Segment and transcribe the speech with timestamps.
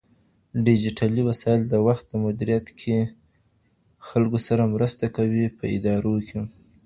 [0.65, 2.97] ډيجيټلي وسايل د وخت مديريت کې
[4.07, 6.39] خلکو سره مرسته کوي په ادارو کې.